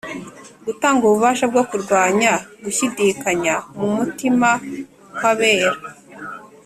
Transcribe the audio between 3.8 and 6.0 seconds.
mutima kw'abizera